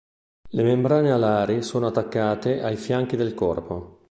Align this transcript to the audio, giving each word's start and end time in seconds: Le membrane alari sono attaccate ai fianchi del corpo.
Le 0.49 0.63
membrane 0.63 1.11
alari 1.11 1.61
sono 1.61 1.85
attaccate 1.85 2.63
ai 2.63 2.75
fianchi 2.75 3.15
del 3.15 3.35
corpo. 3.35 3.99